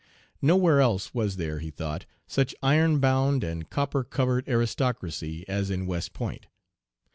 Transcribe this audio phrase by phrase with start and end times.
[0.41, 5.85] Nowhere else was there, he thought, such iron bound and copper covered aristocracy as in
[5.85, 6.47] West Point.